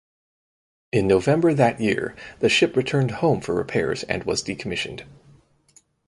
[0.91, 5.05] In November that year the ship returned home for repairs and was decommissioned.